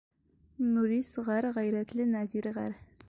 Нурис 0.75 1.11
ғәр.— 1.27 1.49
ғәйрәтле 1.59 2.09
Нәзир 2.15 2.51
ғәр. 2.57 2.79